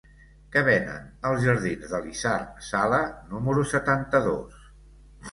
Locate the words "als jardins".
1.31-1.91